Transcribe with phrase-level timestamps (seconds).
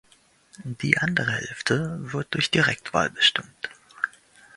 [0.63, 3.69] Die andere Hälfte wird durch Direktwahl bestimmt.